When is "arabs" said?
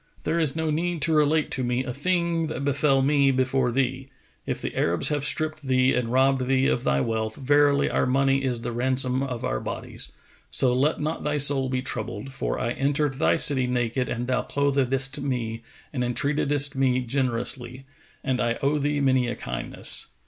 4.75-5.09